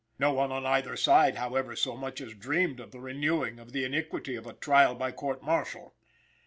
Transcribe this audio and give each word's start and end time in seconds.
No 0.17 0.33
one 0.33 0.51
on 0.51 0.65
either 0.65 0.95
side, 0.97 1.35
however, 1.35 1.75
so 1.75 1.95
much 1.95 2.21
as 2.21 2.33
dreamed 2.33 2.79
of 2.79 2.91
renewing 2.95 3.57
the 3.67 3.83
iniquity 3.85 4.35
of 4.35 4.47
a 4.47 4.53
trial 4.53 4.95
by 4.95 5.11
court 5.11 5.43
martial. 5.43 5.93